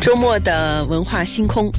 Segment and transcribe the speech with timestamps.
[0.00, 1.70] 周末的文化星空，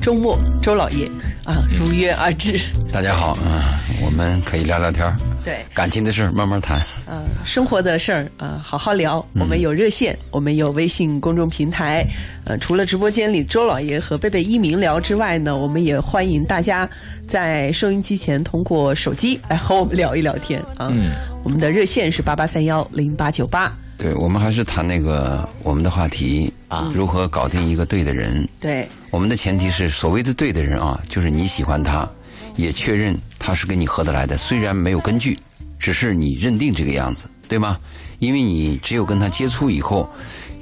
[0.00, 1.08] 周末周老爷
[1.44, 2.58] 啊，如约而至。
[2.92, 6.80] 大家好，啊，我们可以聊聊天儿对，感情的事儿慢慢谈。
[7.06, 9.24] 呃，生活的事儿啊、呃好好聊。
[9.34, 12.04] 我们有热线，我们有微信公众平台。
[12.46, 16.88] 呃，除了直播间里周老爷和贝贝一鸣聊之外呢，我们也欢迎大家
[17.28, 20.88] 在收音机前通过手机来和我们聊一聊天啊。
[20.90, 21.12] 嗯，
[21.44, 23.72] 我们的热线是八八三幺零八九八。
[23.98, 28.48] 对，我们还是谈那个我们的话题啊，如何搞定一个对的人。
[28.60, 32.08] 对，我们的前提是，所谓的对的人啊，就是你喜欢他，
[32.56, 35.38] 也确认他是跟你合得来的，虽然没有根据，
[35.78, 37.78] 只是你认定这个样子，对吗？
[38.18, 40.08] 因为你只有跟他接触以后，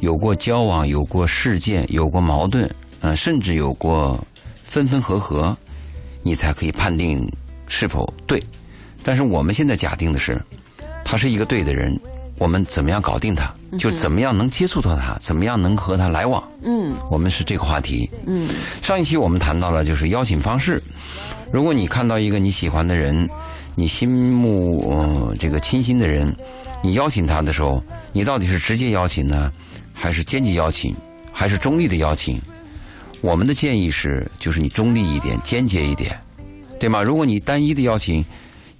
[0.01, 2.69] 有过交往，有过事件，有过矛盾，
[3.01, 4.19] 呃，甚至有过
[4.65, 5.57] 分分合合，
[6.23, 7.31] 你才可以判定
[7.67, 8.43] 是否对。
[9.03, 10.39] 但是我们现在假定的是，
[11.11, 11.99] 他是一个对的人，
[12.39, 13.53] 我们怎么样搞定他？
[13.77, 16.41] 就怎么样能接触到他，怎么样能和他来往？
[16.63, 18.09] 嗯我们是这个话题。
[18.27, 18.49] 嗯，
[18.81, 20.81] 上一期我们谈到了就是邀请方式。
[21.51, 23.29] 如果你看到一个你喜欢的人，
[23.75, 26.33] 你心目呃这个倾心的人，
[26.81, 27.83] 你邀请他的时候，
[28.13, 29.51] 你到底是直接邀请呢，
[29.93, 30.95] 还是间接邀请，
[31.33, 32.41] 还是中立的邀请？
[33.21, 36.17] 我们的建议是，就是你中立一点，间接一点，
[36.79, 37.03] 对吗？
[37.03, 38.25] 如果你单一的邀请，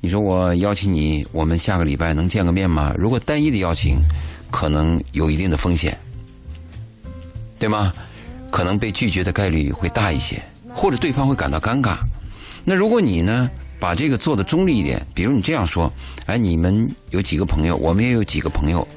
[0.03, 2.95] 你说我邀请你，我们下个礼拜能见个面吗？
[2.97, 3.99] 如果单一的邀请，
[4.51, 5.97] 可能有一定的风险。
[7.59, 7.93] 对吗？
[8.51, 10.41] 可能被拒绝的概率会大一些，
[10.75, 11.99] 或者对方会感到尴尬。
[12.65, 15.93] 那如果你呢，把这个做的中立一点，比如你这样说
[16.25, 18.89] ：“哎，你们有几个朋友，我们也有几个朋友，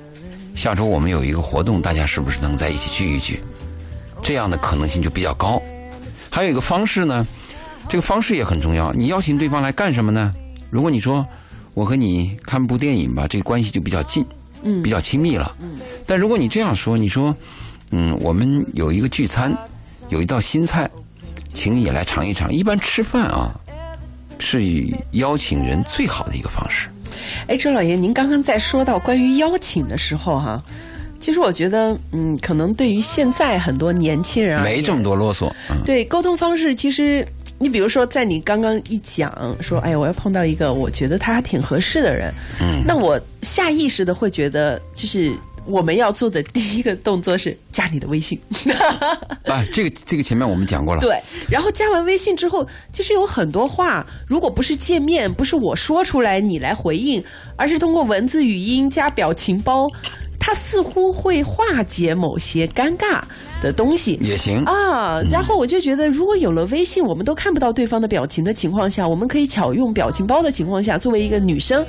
[0.55, 3.41] 下周我们有一个活动，大家是不是能在一起聚一聚？”
[4.23, 5.61] 这样的可能性就比较高。
[6.29, 7.27] 还有一个方式呢，
[7.89, 8.93] 这个方式也很重要。
[8.93, 10.33] 你邀请对方来干什么呢？
[10.73, 11.23] 如果你说
[11.75, 14.25] 我和你看部电影吧，这个关系就比较近，
[14.63, 15.55] 嗯，比较亲密了。
[15.61, 15.77] 嗯。
[16.07, 17.35] 但如果你这样说，你说。
[17.95, 19.55] 嗯，我们有一个聚餐，
[20.09, 20.89] 有一道新菜，
[21.53, 22.51] 请你也来尝一尝。
[22.51, 23.53] 一般吃饭啊，
[24.39, 24.63] 是
[25.11, 26.89] 邀请人最好的一个方式。
[27.45, 30.59] 哎，周老爷，您刚刚在说到关于邀请的时候哈、
[31.19, 35.53] 其实我觉得，嗯，可能对于现在很多年轻人没这么多啰嗦。
[35.69, 37.27] 嗯，对沟通方式，其实
[37.63, 39.31] 你比如说，在你刚刚一讲
[39.61, 45.33] 说，哎呀，我要碰到一个我觉得他还挺合适的人，嗯，那我下意识的会觉得，就是
[45.65, 48.37] 我们要做的第一个动作是加你的微信，
[49.45, 50.99] 啊，这个这个前面我们讲过了。
[50.99, 51.17] 对，
[51.49, 57.23] 然后加完微信之后，其实有很多话，如果不是见面，不是我说出来你来回应，
[57.55, 59.89] 而是通过文字、语音加表情包，
[60.45, 63.21] 它似乎会化解某些尴尬
[63.61, 64.19] 的东西。
[64.19, 64.61] 也行。
[64.65, 71.85] 啊，然后我就觉得，如果有了微信，我们都看不到对方的表情的情况下，我们可以巧用表情包的情况下，作为一个女生，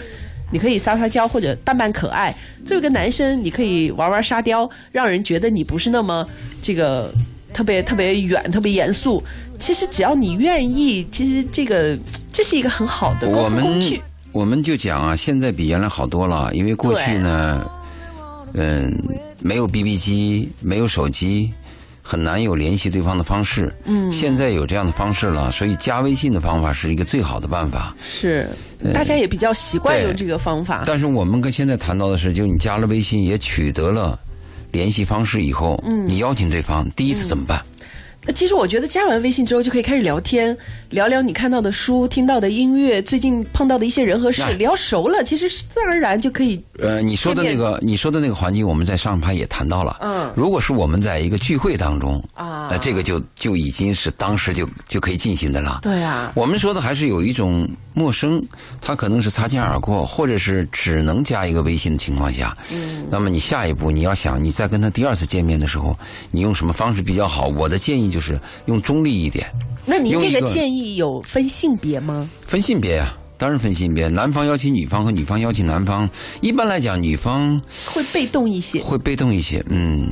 [0.53, 2.33] 你可以撒撒娇或者扮扮可爱；
[2.65, 6.25] 作为一个男生，你可以玩玩沙雕，让人觉得你不是那么
[6.63, 7.13] 这个
[7.53, 9.21] 特别特别远、特别严肃。
[9.59, 11.99] 其实只要你愿意，其实这个
[12.33, 14.01] 这是一个很好的沟我们通工具。
[14.31, 17.69] 我们就讲啊，现在比原来好多了，因为过去呢，
[18.55, 18.97] 嗯，
[19.41, 21.53] 没有 BB 机，没有手机，
[22.03, 23.75] 很难有联系对方的方式。
[23.85, 27.95] 嗯，现在有这样的方式了，所以加微信的方法是一个最好的办法。
[28.03, 28.49] 是，
[28.93, 30.85] 大家也比较习惯用这个方法。
[30.87, 34.19] 但是我们跟现在谈到的是，就你加了微信，也取得了
[34.71, 37.61] 联系方式以后，嗯，你邀请对方，第一次怎么办？
[37.61, 37.74] 那
[38.33, 40.57] 其实我觉得加完微信之后就可以开始聊天，
[40.91, 46.61] 聊聊你看到的书、听到的音乐、最近碰到的一些人和事，聊熟了，其实自然而然就可以。
[46.79, 49.99] 呃，你说的那个，你说的那个环境，我们在上盘也谈到了。
[50.01, 55.81] 嗯如果是我们在一个聚会当中啊那这个就就已经是当时就就可以进行的了。
[55.83, 58.43] 对啊，我们说的还是有一种陌生，
[58.81, 62.57] 他可能是擦肩而过，或者是只能加一个微信的情况下。
[62.73, 65.95] 嗯，那么你下一步你要想，你再跟他第二次见面的时候，
[66.31, 67.47] 你用什么方式比较好？
[67.49, 69.45] 我的建议就是用中立一点，
[69.85, 72.31] 那您这个建议有分性别吗？
[72.47, 76.09] 分性别呀、当然分性别，男方邀请女方和女方邀请男方，
[76.41, 78.81] 一般来讲，女方会被动一些。
[78.81, 80.11] 会被动一些，嗯，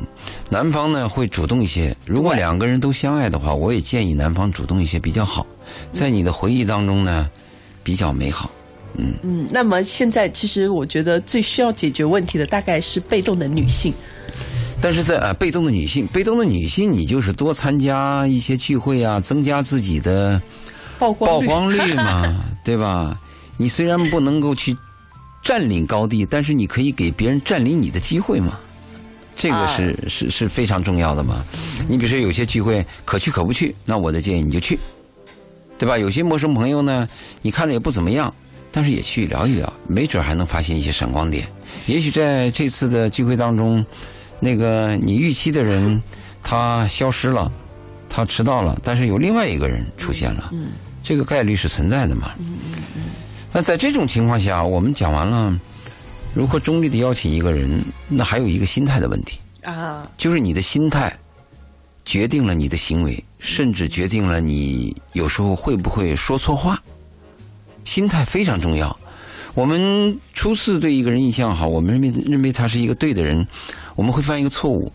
[0.51, 1.97] 男方呢会主动一些。
[2.05, 5.47] 如果两个人都相爱的话，我也建议男方主动一些比较好，
[5.93, 7.31] 在你的回忆当中呢，
[7.85, 8.51] 比较美好。
[8.99, 13.95] 嗯嗯，那么现在其实我觉得最需要解决问题的大概是被动的女性。
[14.83, 20.43] 但是在啊、呃被动的女性，被动的女性，你就是多参加一些聚会啊，增加自己的
[20.99, 23.17] 曝光率曝光率嘛， 对吧？
[23.57, 24.77] 你虽然不能够去
[25.41, 28.59] 占领高地，但是你可以给别人占领你的机会嘛。
[29.35, 31.45] 这个是、是是非常重要的嘛。
[31.89, 34.79] 你比如说有些聚会可去可不去，那我的建议你就去，
[35.79, 35.97] 对吧？
[35.97, 37.09] 有些陌生朋友呢，
[37.41, 38.33] 你看着也不怎么样，
[38.71, 41.47] 但是也去聊一聊，没准还能发现一些闪光点。
[41.87, 43.85] 也许在这次的聚会当中，
[44.45, 46.03] 那个你预期的人
[46.43, 47.51] 他消失了，
[48.09, 52.33] 他迟到了，但是有另外一个人出现了，嗯，这个概率是存在的嘛。
[52.41, 53.03] 嗯嗯嗯。
[53.53, 55.57] 那在这种情况下，我们讲完了
[56.35, 61.17] 如何中立的邀请一个人，那还有一个心态的问题啊，就是你的心态
[62.05, 66.83] 决定了你的行为，甚至决定了你有时候会不会说错话。
[67.85, 68.99] 心态非常重要。
[69.55, 73.47] 我们初次对一个人印象好，我们认为认为他是一个对的人，
[73.95, 74.91] 我们会犯一个错误，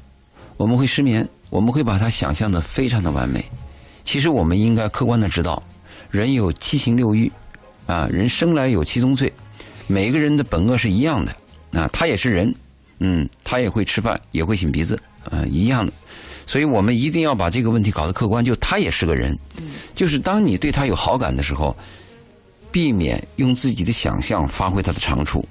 [0.58, 3.46] 我们会失眠，我们会把他想象的非常的完美。
[4.04, 5.62] 其实我们应该客观的知道，
[6.10, 7.32] 人有七情六欲，
[7.86, 9.32] 啊，人生来有七宗罪，
[9.86, 11.36] 每个人的本恶是一样的，
[11.80, 12.52] 啊，他也是人，
[12.98, 15.00] 嗯，他也会吃饭，也会擤鼻子，
[15.30, 15.94] 啊，一样的。
[16.48, 19.38] 所以我们一定要把这个问题搞得客观，就他也是个人，
[19.94, 21.78] 就是当你对他有好感的时候。
[22.72, 25.44] 避免用自己的想象发挥他的长处。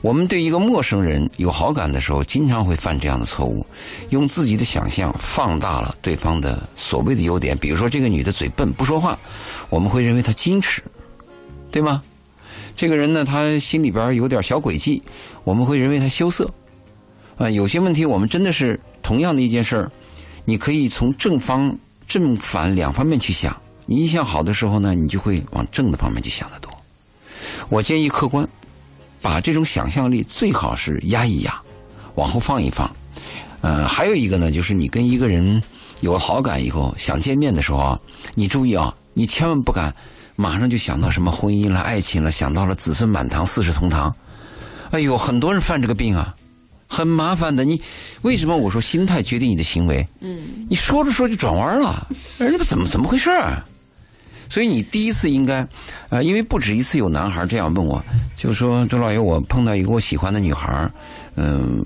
[0.00, 3.64] 我们对一个陌生人有好感的时候，经常会犯这样的错误，
[4.10, 7.56] 用自己的想象放大了对方的所谓的优点。
[7.58, 9.16] 比如说，这个女的嘴笨不说话，
[9.70, 10.82] 我们会认为她矜持，
[11.70, 12.02] 对吗？
[12.76, 15.02] 这个人呢，他心里边有点小诡计，
[15.42, 16.48] 我们会认为他羞涩。
[17.36, 19.90] 啊，有些问题我们真的是同样的一件事儿，
[20.44, 21.76] 你可以从正方、
[22.06, 23.56] 正反两方面去想。
[23.90, 26.70] 你印象好的时候呢，你就会往正的方面去想得多。
[27.70, 28.46] 我建议客观，
[29.22, 31.58] 把这种想象力最好是压一压，
[32.14, 32.94] 往后放一放。
[33.62, 35.62] 呃，还有一个呢，就是你跟一个人
[36.02, 37.98] 有了好感以后，想见面的时候啊，
[38.34, 39.94] 你注意啊，你千万不敢
[40.36, 44.14] 马上就想到什么婚姻了、爱情了，想到了子孙满堂、四世同堂。
[44.90, 46.36] 哎呦，很多人犯这个病啊，
[46.86, 47.64] 很麻烦的。
[47.64, 47.80] 你
[48.20, 50.06] 为什么我说心态决定你的行为？
[50.20, 52.06] 嗯，你说着说就转弯了，
[52.36, 53.64] 人家不怎么怎么回事儿？
[54.48, 55.66] 所以你第一次应该，
[56.08, 58.02] 呃，因为不止一次有男孩这样问我，
[58.36, 60.90] 就说周老爷，我碰到一个我喜欢的女孩，
[61.36, 61.84] 嗯，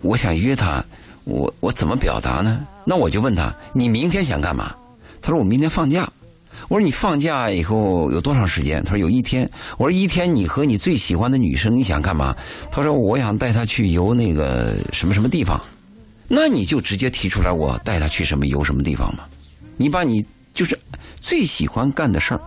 [0.00, 0.84] 我想约她，
[1.24, 2.66] 我我怎么表达呢？
[2.84, 4.74] 那我就问他，你明天想干嘛？
[5.20, 6.10] 他说我明天放假。
[6.68, 8.82] 我说你放假以后有多长时间？
[8.84, 9.48] 他说有一天。
[9.78, 12.34] 我说一天你和你最喜欢的女生你想干嘛？
[12.70, 15.60] 他说我想带她去游那个什么什么地方。
[16.28, 19.24] 那你就直接提出来，我带她去什么游什么地方嘛？
[19.76, 20.78] 你把你就是。
[21.20, 22.40] 最喜欢干的事儿，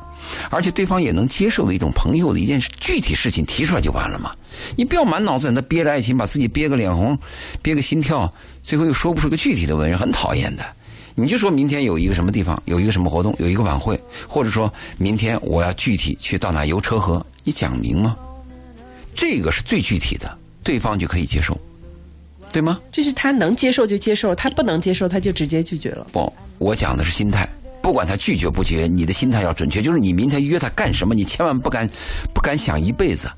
[0.51, 4.35] 而且对方也能接受的一种朋友的一件事具体事情提出来就完了嘛？
[4.75, 7.17] 你不要满脑子在那憋着爱情，把自己憋个脸红，
[7.61, 8.31] 憋个心跳，
[8.61, 10.65] 最后又说不出个具体的文，很讨厌的。
[11.15, 13.97] 你就说明天有一个什么地方，有一个什么活动，有一个晚会，
[14.27, 18.17] 或者说明天我要具体去到哪游车河，你讲明吗？
[19.15, 21.57] 这个是最具体的，对方就可以接受，
[22.51, 22.77] 对吗？
[22.91, 26.05] 就是他能接受就接受，他不能接受他就直接拒绝了。
[26.11, 27.47] 不，我讲的是心态。
[27.85, 29.79] 不管他拒绝不拒绝，你的心态要准确。
[29.79, 31.87] 就是你明天约他干什么，你千万不敢
[32.33, 33.29] 不敢想一辈子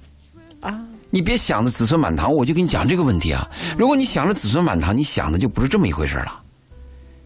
[0.62, 0.80] 啊！
[1.10, 3.46] 你别想着子孙满堂，我就跟你讲这个问题啊。
[3.78, 6.42] 如果你想着子孙满堂，你想的就不是这么一回事了。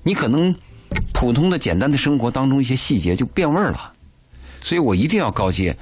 [0.02, 0.52] 你可能
[1.14, 3.94] 普通的简单的生活当中一些细节就变味儿了。
[4.60, 5.78] 所以我一定要告诫，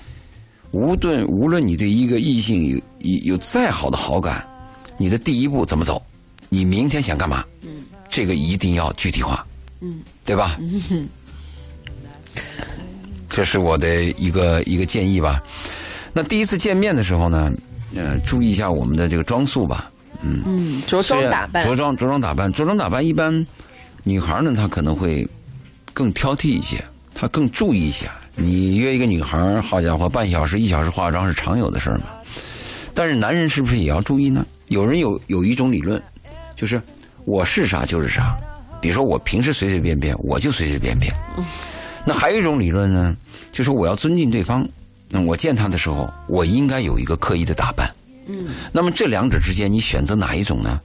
[0.71, 2.67] 无论无论你对一个异性
[2.99, 4.45] 有有再好的好感，
[4.97, 6.01] 你的第一步怎么走？
[6.49, 7.45] 你明天想干嘛？
[7.61, 9.47] 嗯，这个一定要具体化。
[9.81, 10.57] 嗯，对吧？
[10.59, 11.07] 嗯
[13.29, 15.41] 这是我的一个一个建议吧。
[16.13, 17.51] 那第一次见面的时候呢，
[17.95, 19.91] 呃，注意一下我们的这个装束吧。
[20.21, 23.45] 嗯嗯，着装打扮，着装着装打扮，着装打扮一般，
[24.03, 25.25] 女孩呢她可能会
[25.93, 28.05] 更挑剔一些，她更注意一些。
[28.35, 32.05] 你约一个女孩，好家伙，半小时一小时化妆是常有的事儿嘛。
[32.93, 34.45] 但是男人是不是也要注意呢？
[34.67, 36.01] 有人有有一种理论，
[36.55, 36.81] 就是
[37.25, 38.35] 我是啥就是啥。
[38.81, 41.13] 比如说我平时随随便便，我就随随便便。
[42.05, 43.15] 那还有一种理论呢，
[43.51, 44.67] 就是我要尊敬对方。
[45.09, 47.89] 那我见他的时候，我应该有一个刻意的打扮。
[48.27, 48.47] 嗯。
[48.71, 50.79] 那么这两者之间，你选择哪一种呢？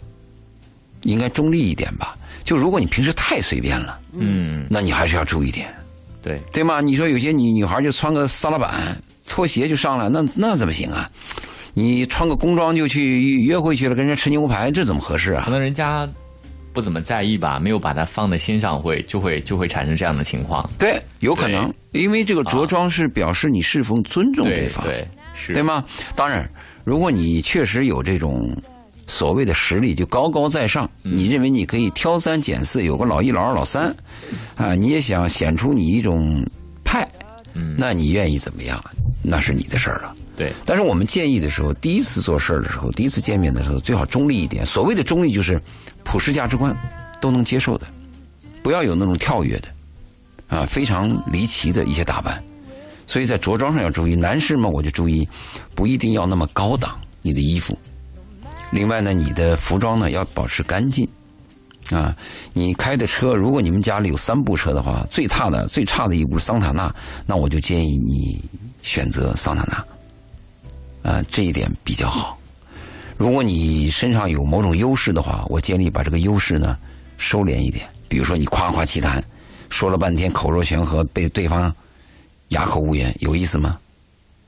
[1.03, 2.17] 应该中立一点吧。
[2.43, 5.69] 就如果你平时太随便了，嗯，那你还是要注意点。
[6.23, 6.41] 对。
[6.53, 6.81] 对吗？
[6.81, 8.97] 你说有些女女孩就穿个撒拉板、
[9.29, 11.11] 拖鞋就上来，那那怎么行啊？
[11.75, 15.43] 你穿个工装就去约会去了，跟人家吃牛排，这怎么合适啊？
[15.45, 16.09] 可能人家。
[16.75, 20.69] 不怎么在意吧，没有把它放在心上，会就会就会产生这样的情况。
[20.77, 25.85] 对，有可能，因为这个着装是表示你是否尊重对方，对，是，对吗？
[26.17, 26.51] 当然，
[26.83, 28.53] 如果你确实有这种
[29.07, 33.95] 所谓的实力，就高高在上，你认为你可以挑三拣四，有个老一、老二、老三，
[34.57, 36.45] 啊，你也想显出你一种
[36.83, 37.09] 派，
[37.53, 38.83] 嗯，那你愿意怎么样？
[39.23, 40.15] 那是你的事儿了。
[40.37, 44.65] 对，但是我们建议的时候，第一次做事儿的时候，第一次见面的时候，最好中立一点。
[44.67, 45.61] 所谓的中立，就是。
[46.07, 46.77] 普世价值观
[47.19, 47.87] 都能接受的，
[48.63, 49.69] 不要有那种跳跃的，
[50.49, 52.45] 啊，非常离奇的一些打扮。
[53.07, 55.27] 所以在着装上要注意，男士们我就注意，
[55.75, 57.75] 不一定要那么高档，你的衣服，
[58.71, 61.09] 另外呢，你的服装呢要保持干净。
[61.91, 62.15] 啊，
[62.53, 68.45] 你开的车，如果你们家里有三部车的话，最差的最差的一部桑塔纳，那我就建议你
[68.83, 69.83] 选择桑塔纳。
[71.05, 72.37] 啊，这一点比较好。
[73.17, 76.77] 如果你身上有某种优势的话，我建议把这个优势呢
[77.17, 77.87] 收敛一点。
[78.09, 79.23] 比如说你夸夸其谈，
[79.71, 81.73] 说了半天口若悬河，被对方
[82.49, 83.79] 哑口无言，有意思吗？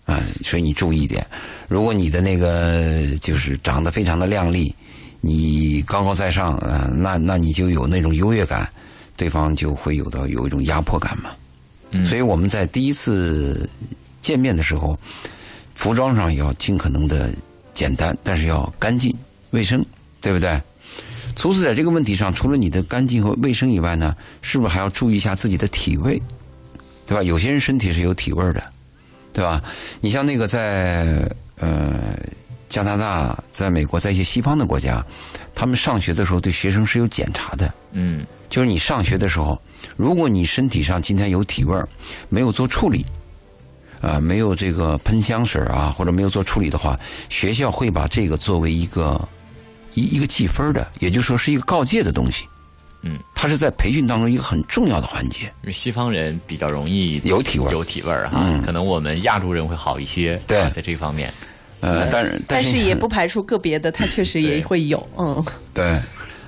[0.06, 1.24] 啊，所以你注意一点。
[1.68, 4.74] 如果你的那个就是长得非常的靓丽。
[5.22, 8.68] 你高高在上，呃，那那你就有那种优越感，
[9.16, 11.30] 对方就会有的有一种压迫感嘛。
[12.04, 13.68] 所以我们在第一次
[14.22, 14.96] 见面的时候，
[15.76, 17.30] 服装上要尽可能的
[17.72, 19.14] 简单，但是要干净
[19.50, 19.84] 卫生，
[20.20, 20.60] 对不对？
[21.36, 26.20] 除此在这个问题上，除了你的干净和卫生以外呢，是不是还要注意一下自己的体味，
[27.06, 27.22] 对吧？
[27.22, 28.72] 有些人身体是有体味的，
[29.32, 29.62] 对吧？
[30.00, 31.30] 你像那个在
[31.60, 32.16] 呃。
[32.68, 35.02] 加拿大、在美国，在一些西方的国家，
[35.54, 37.72] 他们上学的时候对学生是有检查的。
[37.92, 39.58] 嗯，就是你上学的时候，
[39.96, 41.88] 如果你身体上今天有体味儿，
[42.28, 43.06] 没有做处理，
[44.00, 46.98] 啊，没有这个喷香水啊，或者没有做处理的话，
[47.28, 49.20] 学校会把这个作为一个
[49.94, 52.46] 一一个记分的，也就是说是一个告诫的东西。
[53.02, 55.44] 嗯，它是在培训当中一个很重要的环节。
[55.62, 60.40] 因为西方人比较容易有体味，有体味儿哈，可能我们亚洲人会好一些。
[60.46, 61.32] 对，在这方面。
[61.80, 65.44] 呃，但是但是也不排除个别的，它确实也会有，嗯。
[65.74, 66.00] 对，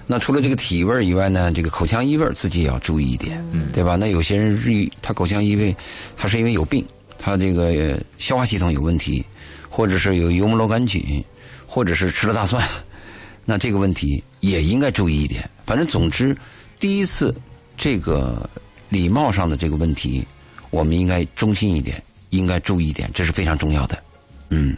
[0.07, 3.95] 那除了这个体味以外呢，这个口腔异味自己也要注意一点，嗯，对吧？
[3.95, 5.77] 那有些人日语他口腔异味，
[6.17, 6.85] 他是因为有病，
[7.19, 9.25] 他这个消化系统有问题，
[9.69, 11.23] 或者是有幽门螺杆菌，
[11.67, 12.67] 或者是吃了大蒜，
[13.45, 15.49] 那这个问题也应该注意一点。
[15.67, 16.37] 反正总之，
[16.79, 17.35] 第一次
[17.77, 18.49] 这个
[18.89, 20.27] 礼貌上的这个问题，
[20.71, 24.03] 我们应该中心一点，应该注意一点，这是非常重要的，
[24.51, 24.77] 嗯。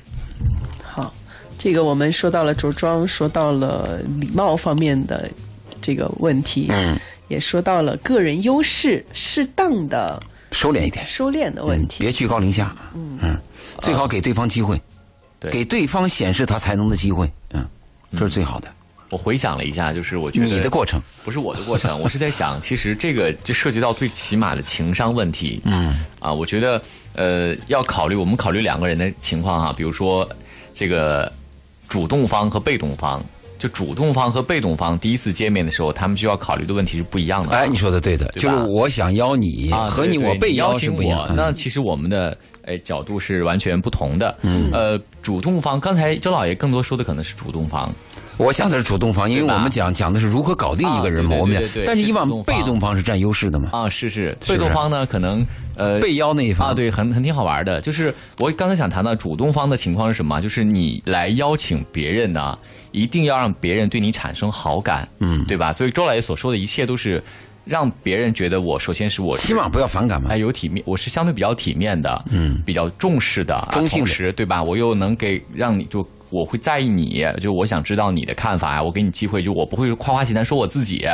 [0.83, 1.15] 好，
[1.59, 5.31] 这个我们说到了着装，说到了礼貌方面的
[5.81, 10.21] 这个问题，嗯，也说到了个人优势适当的
[10.53, 13.19] 收敛一点，收敛的问题，别居高临下，嗯。
[13.23, 13.39] 嗯，
[13.83, 14.81] 最好给对方机会，
[15.51, 17.67] 给对方显示他才能的机会，嗯，
[18.13, 18.69] 这是最好的。
[19.11, 21.01] 我回想了一下，就是我觉得你的过程。
[21.25, 26.05] 不是我的过程， 我是在想，其实这个就涉及到最起码的情商问题，嗯。
[26.21, 26.81] 啊，我觉得
[27.15, 30.29] 呃要考虑，我们考虑两个人的情况哈，比如说。
[30.73, 31.31] 这个
[31.89, 33.23] 主动方和被动方，
[33.61, 37.55] 就主动方和被动方第一次见面的时候，他们需要考虑的问题是不一样的。
[37.55, 44.35] 哎，你说的对的，就是我想邀你和你我被邀请我，那其实我们的哎角度是完全不同的。
[44.41, 47.93] 嗯，呃，主动方，刚才周老爷更多说的可能是主动方。
[48.39, 51.37] 我想的是主动方，因为我们讲讲的是如何搞定一个人嘛。
[51.39, 53.69] 我们讲，但是以往被动方是占优势的嘛。
[53.73, 55.45] 啊，是是，被动方呢，可能
[55.81, 57.81] 呃被邀那一方啊，对，很很挺好玩的。
[57.81, 60.41] 就是我刚才想谈到主动方的情况是什么？
[60.41, 62.59] 就是你来邀请别人呢，
[62.93, 65.73] 一定要让别人对你产生好感，嗯，对吧？
[65.73, 67.23] 所以周老爷所说的一切都是
[67.65, 74.63] 让别人觉得我首先是我起码不要反感嘛，哎，有体面，我是相对比较体面的，嗯，比较重视的，中性时对吧？
[74.63, 76.07] 我又能给让你就。
[76.33, 78.81] 我会在意你，就我想知道你的看法呀。
[78.81, 81.05] 我给你机会，就我不会夸夸其谈说我自己，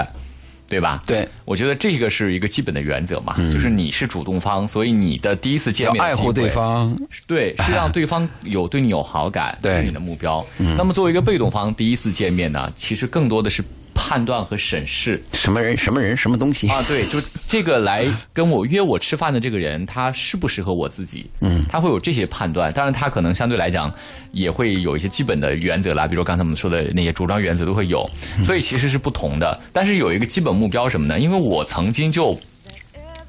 [0.68, 1.02] 对吧？
[1.06, 6.96] 对，我觉得这个是一个基本的原则嘛，就是你是主动方，所以你的第一次见面要爱护对方，
[7.26, 10.44] 对， 是让对方有对你有好感，对你的目标。
[10.76, 13.64] 那么作为一个被动方，第一次见面呢，其实更多的是。
[13.96, 16.84] 判断和审视什么人、什么人、什么东西啊？
[16.86, 21.28] 对，就这个来跟我约我吃饭的这个人，他适不适合我自己？
[21.40, 22.72] 嗯，他会有这些判断。
[22.72, 23.92] 当然，他可能相对来讲
[24.32, 28.08] 也会有一些基本的原则啦，比如刚才我们说的那些主张原则都会有。
[28.44, 31.18] 所以其实是不同的，但是有一个基本目标什么呢？
[31.18, 32.38] 因为我曾经就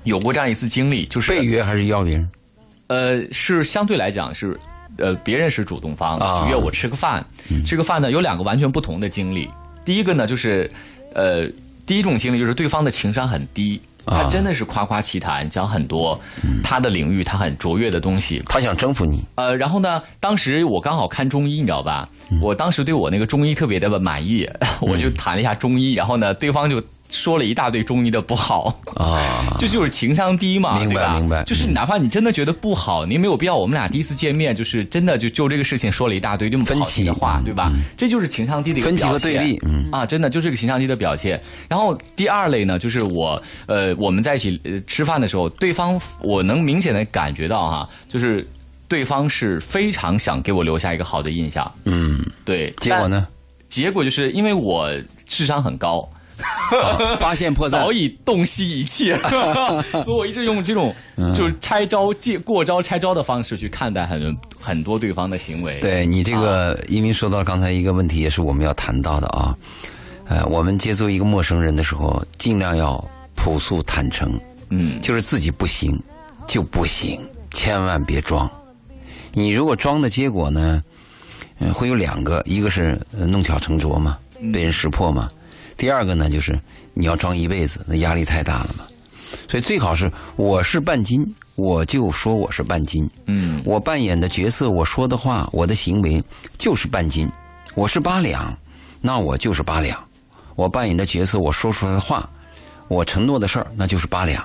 [0.04, 2.30] 有过这样一次经历，就是被约还是邀别人？
[2.88, 4.58] 呃，是相对来讲是
[4.98, 6.18] 呃别人是主动方
[6.50, 7.26] 约我吃个饭，
[7.66, 9.50] 吃个饭呢有两个完全不同的经历。
[9.88, 10.70] 第一个呢，就是，
[11.14, 11.48] 呃，
[11.86, 16.20] 第一种经历就是对方的情商很低，他真的是夸夸其谈，讲很多
[16.62, 19.24] 他的领域他很卓越的东西，他想征服你。
[19.36, 22.10] 呃，然后呢，当时我刚好看中医，你知道吧？
[22.42, 24.46] 我当时对我那个中医特别的满意，
[24.82, 26.84] 我就谈了一下中医，然后呢，对方就。
[27.10, 31.44] 说了一大堆中医的不好啊， 这就是情商低嘛，明白明白。
[31.44, 33.56] 就是哪怕你真的觉得不好，你没有必要。
[33.56, 37.72] 我们俩第一次见面，就是真的就就这个事情说了一大堆这么分歧的话，对吧？
[37.96, 41.42] 这就是情商低的一个分歧和对立，嗯啊，真的就是一个情商低的表现。
[41.70, 48.46] 然后第二类呢，就是我呃我们在一起吃饭的时候，对方我能明显的感觉到哈，就是
[48.88, 52.74] 对方是非常想给我留下一个好的印象，嗯，对。
[52.80, 53.28] 结果呢？
[53.70, 54.92] 结果就是因为我
[55.26, 56.08] 智商很高。
[57.20, 59.18] 发现破绽，早已洞悉一切。
[60.04, 60.94] 所以我一直用这种
[61.34, 65.80] 就是拆招、借过招、拆招的方式去看待很很多对方的行为。
[65.80, 69.56] 对你这个，因为说到刚才一个问题，也是我们要谈到的啊。
[70.30, 73.04] 呃，我们接触一个陌生人的时候，尽量要
[73.36, 74.40] 朴素坦诚。
[74.70, 75.98] 嗯，就是自己不行
[76.46, 78.50] 就不行，千万别装。
[79.32, 80.84] 你如果装的结果呢，
[81.60, 84.18] 嗯，会有两个，一个是弄巧成拙嘛，
[84.52, 85.30] 被人识破嘛；
[85.78, 86.60] 第二个呢，就是
[86.94, 88.86] 你要装一辈子，那压力太大了嘛。
[89.48, 93.10] 所以最好是我是半斤，我就说我是半斤。
[93.28, 96.22] 嗯，我扮演的角色，我说的话，我的行为
[96.58, 97.30] 就是半斤。
[97.76, 98.58] 我是八两，
[99.00, 100.04] 那我就是八两。
[100.56, 102.28] 我扮演的角色，我说出来的话，
[102.88, 104.44] 我承诺的事儿，那就是八两。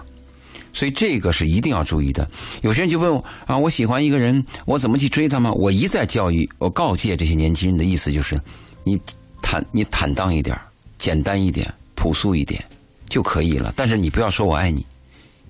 [0.74, 2.28] 所以这个是一定要注意的。
[2.60, 5.50] 有些人就问我啊，我喜欢一个人，我怎么去追他吗？
[5.52, 8.40] 我一再教育，我告诫这些年轻人的意思就是：
[8.84, 9.00] 你
[9.40, 10.58] 坦你坦荡一点，
[11.02, 12.64] 简单一点，朴素一点
[13.08, 13.72] 就可以了。
[13.74, 14.86] 但是你不要说我爱你，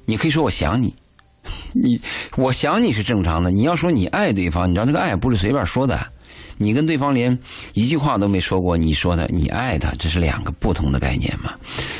[0.06, 0.94] 你可以说我想你。
[1.74, 2.00] 你
[2.38, 6.00] 我想你是正常的，你要说你爱对方，你知道这个爱不是随便说的。
[6.56, 7.38] 你跟对方连
[7.74, 11.52] 一句话都没说过，你说的你爱他，这是两个不同的概念嘛？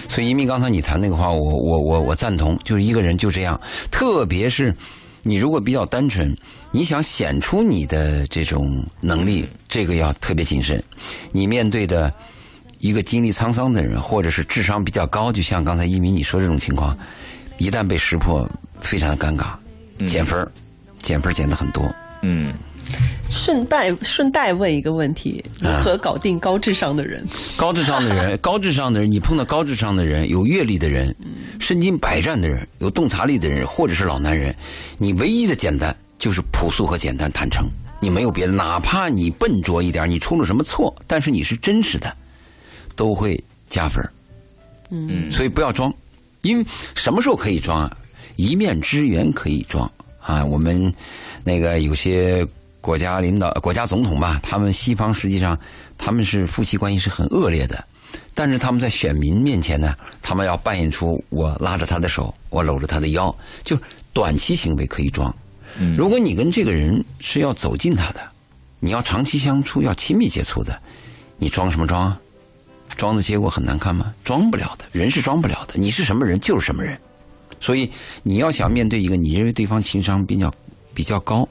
[0.09, 4.75] 所以，因为刚才你谈那个话，我我我我赞同，就是一个人就这样，特别是
[5.23, 6.35] 你如果比较单纯，
[6.71, 10.83] 你想显出你的这种能力，这个要特别谨慎。
[11.33, 12.13] 你面对的
[12.83, 16.99] 一个经历沧桑的人，或者是智商比较高，就像刚才一鸣你说这种情况，
[17.59, 18.45] 一旦被识破，
[18.81, 19.55] 非常的尴尬，
[20.05, 20.45] 减分
[21.01, 21.89] 减分减的很多。
[22.23, 22.53] 嗯。
[23.31, 27.25] 顺带顺带问一个问题：如何搞定高智商的人？
[27.57, 31.15] 高智商的人， 高智商的人，你碰到高智商的人，有阅历的人，
[31.61, 34.53] 身经百战的人，有洞察力的人，或者是老男人，
[34.99, 37.65] 你唯一的简单就是朴素和简单，坦诚，
[38.01, 42.15] 你没有别的，哪怕你笨拙一点，你出了什么错，但是你是真实的，
[42.97, 44.05] 都会加分。
[44.91, 45.93] 嗯，所以不要装，
[46.43, 47.97] 因为什么时候可以装啊？
[48.37, 50.45] 一面之缘可以装啊。
[50.45, 50.93] 我们
[51.45, 52.47] 那个有些。
[52.83, 55.57] 国家领导、国家总统吧，他们西方实际上
[55.97, 57.85] 他们是夫妻关系是很恶劣的，
[58.35, 63.79] 但是他们在选民面前呢，他们要扮演出我拉着他的手，我搂着他的腰，就
[64.13, 65.33] 短期行为可以装。
[65.97, 68.21] 如果你跟这个人是要走近他的，
[68.81, 70.77] 你要长期相处、要亲密接触的，
[71.39, 72.21] 你装什么装啊？
[72.97, 74.15] 装的结果很难看吗？
[74.25, 75.75] 装不了的，人是装不了的。
[75.77, 76.99] 你是什么人就是什么人，
[77.61, 77.91] 所以
[78.23, 80.53] 你要想面对一个你认为对方情商比较
[80.95, 81.49] 比较高。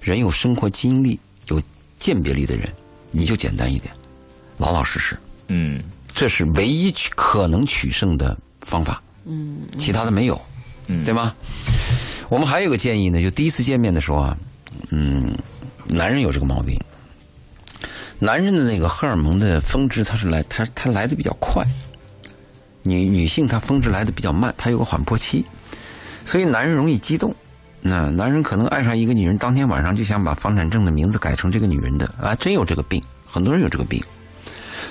[0.00, 1.60] 人有生活经历、有
[1.98, 2.68] 鉴别力的人，
[3.10, 3.92] 你就简单一点，
[4.56, 5.18] 老老实实。
[5.48, 5.82] 嗯，
[6.14, 9.02] 这是唯一取可能取胜的方法。
[9.26, 10.40] 嗯，其他的没有，
[10.86, 11.34] 嗯对吗？
[12.30, 14.38] 我们还有个建议呢，就第一次见面的时候啊，
[14.88, 15.34] 嗯，
[15.88, 16.80] 男人有这个毛病，
[18.22, 21.66] 男人的那个荷尔蒙的峰值，它是来，它它来的比较快，
[22.82, 25.42] 女女性她峰值来的比较慢，它有个缓坡期，
[26.26, 27.34] 所以男人容易激动。
[27.80, 32.06] 那男人可能爱上一个女人，当天晚上就想把房产证的名字改成这个女人的。
[32.20, 34.04] 啊，真有这个病，很多人有这个病。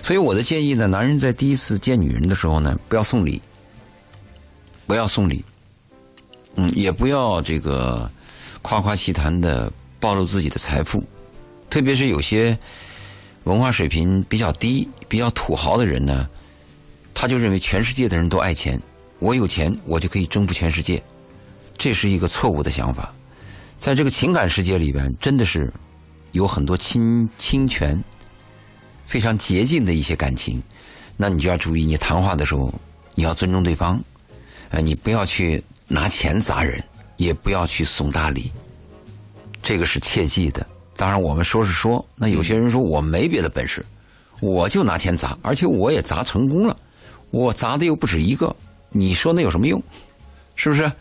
[0.01, 3.39] 所以我的建议呢，男人在第一次见女人的时候呢，不要送礼，
[4.87, 5.45] 不要送礼，
[6.55, 8.09] 嗯，也不要这个
[8.63, 11.03] 夸夸其谈的暴露自己的财富，
[11.69, 12.57] 特别是有些
[13.45, 16.29] 文化水平比较低、比较土豪的人呢，
[17.13, 18.79] 他就认为全世界的人都爱钱，
[19.19, 21.01] 我有钱我就可以征服全世界。
[21.77, 23.13] 这是一个错误的想法，
[23.79, 25.71] 在这个情感世界里边，真的是
[26.33, 28.03] 有很多侵侵权、
[29.07, 30.61] 非常洁净的一些感情。
[31.15, 32.73] 那你就要注意，你谈话的时候，
[33.15, 33.99] 你要尊重对方，
[34.69, 36.83] 呃，你不要去拿钱砸人，
[37.17, 38.51] 也不要去送大礼，
[39.63, 40.65] 这个是切记的。
[40.99, 43.81] 当然，我们说是说，那有些人说我没别的本事，
[44.41, 46.75] 我就拿钱砸，而且我也砸成功了，
[47.31, 48.53] 我砸的又不止一个，
[48.89, 49.81] 你说那有什么用？
[50.55, 50.91] 是不是？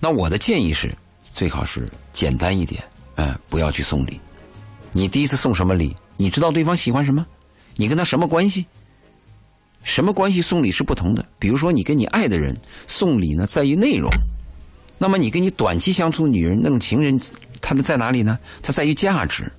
[0.00, 0.90] 那我的建议是，
[1.30, 2.82] 最好是简单一点，
[3.16, 4.18] 嗯，不要去送礼。
[4.90, 5.94] 你第一次送什么礼？
[6.16, 7.26] 你知道对方喜欢什么？
[7.76, 8.64] 你跟他什么关系？
[9.82, 11.22] 什么关系送礼是不同的。
[11.38, 14.08] 比如说，你跟你爱的人送礼呢，在于内容；
[15.02, 17.18] 那么你跟你短期相处的女人，那种情人，
[17.60, 18.38] 她的在哪里呢？
[18.62, 19.50] 它在于价值，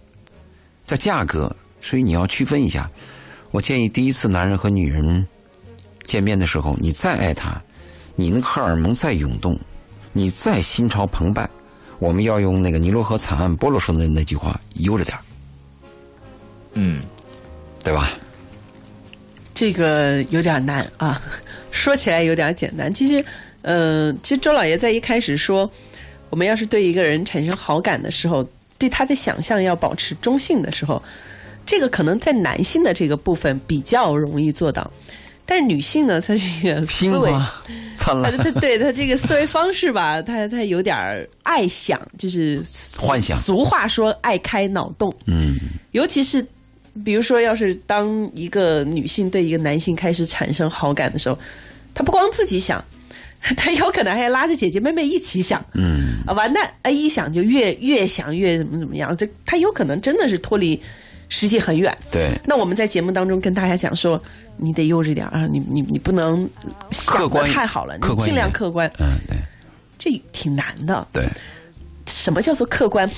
[0.86, 1.54] 在价格。
[1.82, 2.90] 所以你要区分一下。
[3.52, 5.28] 我建议，第一次男人和女人
[6.06, 7.62] 见面的时候，你再爱他，
[8.16, 9.60] 你那个荷尔蒙再涌动。
[10.14, 11.50] 你再心潮澎湃，
[12.00, 15.18] 我们要用那个尼罗河惨案波罗说的那句话，悠着点
[16.76, 17.02] 嗯，
[17.84, 18.12] 对吧？
[19.54, 21.22] 这个有点难啊，
[21.70, 22.94] 说起来有点简单。
[22.94, 23.26] 其实，
[23.64, 25.70] 呃，其实周老爷在一开始说，
[26.30, 28.48] 我们要是对一个人产生好感的时候，
[28.78, 31.02] 对他的想象要保持中性的时候，
[31.66, 34.92] 这个可能在男性的这个部分比较容易做到。
[35.46, 37.30] 但是女性呢，她这个思维，
[37.98, 40.96] 灿烂，她对她这个思维方式吧，她她有点
[41.44, 42.64] 爱想，就是
[42.98, 43.38] 幻想。
[43.42, 45.56] 俗话说爱开脑洞，嗯，
[45.92, 46.46] 尤其是
[47.04, 51.38] 比如说，要是当一个女性对一个男性开始产生好感的时候，
[51.94, 52.84] 她不光自己想。
[53.58, 60.82] 他有可能还要拉着姐姐妹妹一起想，嗯，啊，完蛋，哎，一想就越越想越怎么怎么样，这他有可能真的是脱离
[61.28, 61.96] 实际很远。
[62.10, 64.22] 对，那我们在节目当中跟大家讲说，
[64.56, 66.50] 你得幼稚点啊，你你你不能
[66.92, 68.90] 想的太好了，你尽量客观。
[68.98, 69.36] 嗯，对，
[70.00, 71.06] 这挺难的。
[71.12, 71.28] 对，
[72.08, 73.10] 什么叫做客观？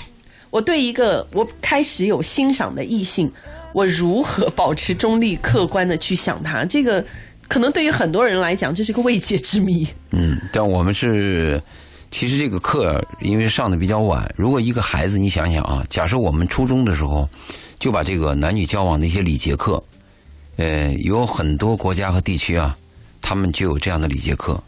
[0.49, 3.31] 我对一个我开始有欣赏的异性，
[3.73, 6.65] 我如何保持中立客观的去想他？
[6.65, 7.05] 这个。
[7.47, 9.87] 可能对于很多人来讲，这是个未解之谜。
[10.11, 11.61] 嗯，但我们是，
[12.11, 14.29] 其实这个课因为上的比较晚。
[14.35, 17.29] 如果一个孩子，你想想啊，假设我们初中的时候
[17.79, 19.81] 就把这个男女交往的一些礼节课，
[20.57, 22.75] 呃，有很多国家和地区啊，
[23.21, 24.61] 他们就有这样的礼节课。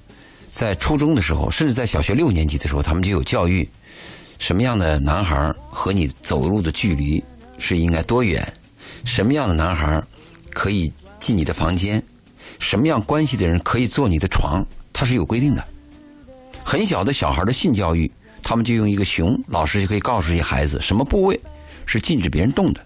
[0.52, 3.68] 在初中的时候，甚至在小学六年级的时候，他们就有教育
[4.40, 7.24] 什么样的男孩和你走路的距离
[7.58, 8.46] 是应该多远，
[9.04, 10.02] 什么样的男孩
[10.52, 12.02] 可以进你的房间。
[12.60, 14.65] 什么样关系的人可以坐你的床？
[14.91, 15.63] 他是有规定的。
[16.63, 18.12] 很小的小孩的性教育，
[18.43, 21.39] 他们就用一个熊，老师就可以告诉这些孩子什么部位
[21.86, 22.86] 是禁止别人动的，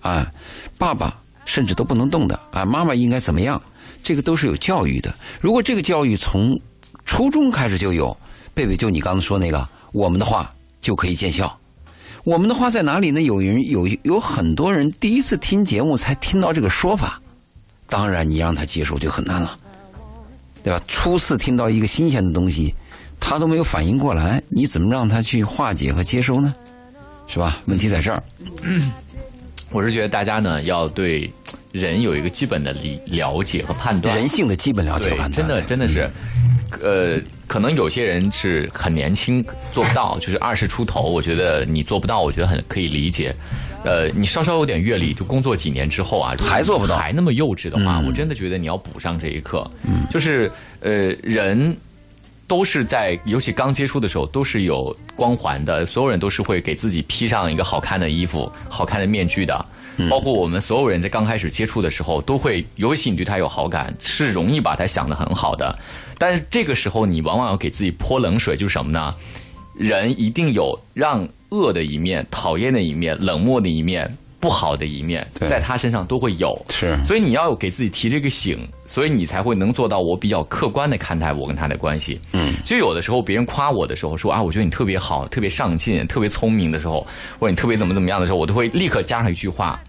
[0.00, 0.30] 啊，
[0.78, 3.60] 爸爸甚至都不能动的，啊，妈妈应该怎么样？
[4.02, 5.14] 这个都是有教育的。
[5.40, 6.58] 如果这个教育从
[7.04, 8.16] 初中开始就有，
[8.54, 11.56] 贝贝就你刚才说那个，我们的话就可以见效。
[12.24, 13.22] 我们的话在哪里呢？
[13.22, 17.20] 有人有有很多人第一次听节目才听到这个说法。
[17.90, 19.58] 当然，你让他接受就很难了，
[20.62, 20.80] 对吧？
[20.86, 22.72] 初次听到一个新鲜的东西，
[23.18, 26.54] 他都没有反应过来，你怎么让他去化解和接收呢？
[27.26, 27.58] 是吧？
[27.66, 28.22] 问题在这儿。
[29.72, 31.30] 我是觉得大家呢要对
[31.70, 35.32] 人有一个基本的理了解和判断，人性的基本了解和判断。
[35.32, 36.10] 真的，真的是，
[36.82, 43.34] 呃，可能有些人是很年轻做不到，就是二十出头，我觉得你做不到，我觉得很可以理解。
[43.84, 49.68] 呃，你稍稍有点阅历，就工作几年之后啊，还做不到，还那么幼稚的话，我真的觉得你要补上这一课。
[49.84, 51.76] 嗯，就是呃，人
[52.46, 59.64] 都是在，尤其刚接触的时候，都是有光环的，所有人都是会给自己披上一个好看的衣服、好看的面具的。
[60.08, 65.78] 包括我们所有人在刚开始接触的时候，都会，尤其你对他有好感，是容易把他想的很好的。
[66.16, 69.14] 但是这个时候，你往往要给自己泼冷水，就是什么呢？
[69.80, 71.28] 人一定有让。
[71.52, 76.56] 恶的一面、讨厌的一面、冷漠的一面、不好的一面，在他身上都会有。
[76.70, 82.20] 是，所以你要给自己提这个醒，所以你才会能做到我比较客观的看待我跟他的关系。
[82.34, 87.04] 嗯，就有的时候别人夸我的时候，说啊，我觉得你特别好、特别上进、特别聪明的时候，
[87.40, 89.82] 或者你特别怎么怎么样的时候，我都会立刻加上一句话：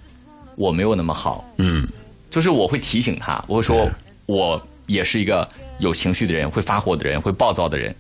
[0.55, 1.47] 我没有那么好。
[1.57, 1.87] 嗯，
[2.31, 3.87] 就是我会提醒他，我会说，
[4.25, 5.47] 我也是一个
[5.81, 7.93] 有情绪的人，会发火的人，会暴躁的人，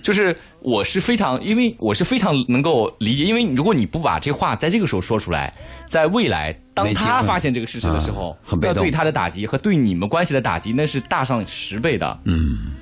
[0.00, 0.36] 就是。
[0.64, 5.52] 我是非常，因为我是非常能够理解，因为如果你不把这话在这个时候说出来，
[5.88, 12.16] 在未来当他发现这个事实的时候，那对他的打击和对你们关系的打击，那是大上十倍的。
[12.26, 12.76] 嗯，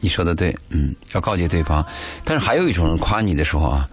[0.00, 1.84] 你说的对，嗯，要告诫对方。
[2.24, 3.86] 但是还有一种人夸你的时候啊，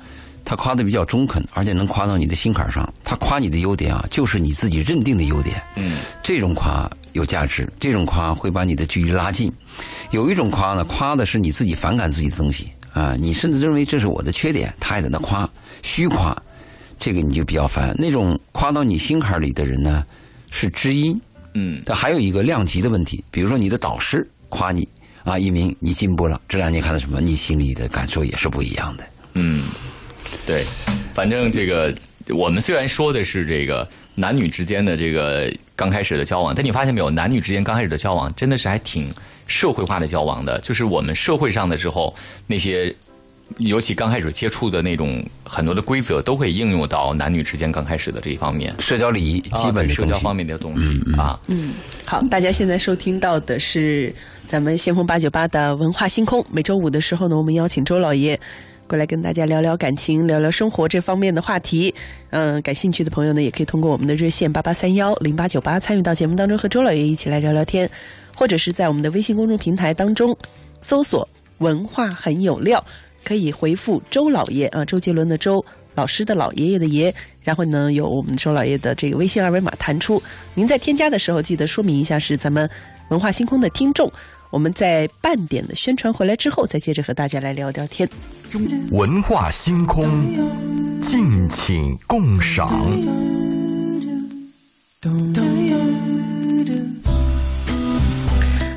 [0.46, 2.90] 他夸的比较中肯，而且能夸到你的心坎上。
[3.04, 5.62] 他夸你的优点啊，就是你自己认定的优点。
[5.76, 9.52] 嗯，这种夸有价值，这种夸会把你的距离拉近。
[10.12, 12.72] 有一种夸呢，夸的是你自己反感自己的东西。
[12.92, 15.48] 啊，你甚至认为这是我的缺点，他还在那夸，
[15.84, 16.36] 虚夸，
[17.00, 17.96] 这个你就比较烦。
[18.00, 20.04] 那种夸到你心坎里的人呢，
[20.50, 21.20] 是知音。
[21.54, 24.88] 嗯，但还有一个量级的问题，比如说你的导师夸你
[25.24, 29.08] 啊，一鸣你进步了，这两年看到什么，你心里的感受也是不一样的。
[29.36, 29.70] 嗯，
[30.48, 30.66] 对，
[31.14, 31.94] 反正这个
[32.28, 39.10] 我们虽然说的是这个男女之间的这个刚开始的交往，但你发现没有，男女之间刚开始的交往真的是还挺。
[39.52, 42.94] 社会化的交往的，就是我们社会上的时候，那些
[43.58, 48.72] 尤其刚开始接触的那种很多的规则，都会应用到男女之间刚开始的这一方面。
[48.78, 51.40] 社交礼仪，基本社交方面的东西啊。
[51.48, 51.74] 嗯，
[52.06, 54.14] 好，大家现在收听到的是
[54.48, 56.46] 咱们先锋八九八的文化星空。
[56.52, 58.40] 每周五的时候呢，我们邀请周老爷
[58.90, 61.94] 过来跟大家聊聊感情、聊聊生活这方面的话题。
[62.32, 67.88] 嗯，感兴趣的朋友呢，也可以通过我们的热线八八三幺零八九八参与到节目当中，和周老爷一起来聊聊天。
[68.36, 70.36] 或者是在我们的微信公众平台当中
[70.82, 71.28] 搜索
[71.60, 72.84] “文化很有料”，
[73.24, 80.24] 可以回复“周老爷”啊，周杰伦的周，老师的老爷爷的爷，然后呢有我们周老爷的这个微信二维码弹出。
[80.56, 82.70] 您在添加的时候记得说明一下是咱们
[83.10, 84.10] 文化星空的听众。
[84.52, 88.10] 我们在半点的宣传回来之后，再接着和大家来聊聊天。
[88.90, 90.04] 文化星空，
[91.04, 92.68] 敬请共赏。